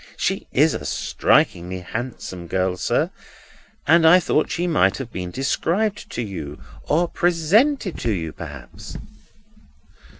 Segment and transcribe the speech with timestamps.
[0.17, 3.11] "She is a strikingly handsome girl, sir,
[3.85, 8.97] and I thought she might have been described to you, or presented to you perhaps?"